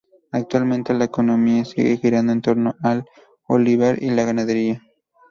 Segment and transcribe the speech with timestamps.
[0.31, 3.05] Actualmente, la economía sigue girando en torno al
[3.47, 4.81] olivar y la ganadería.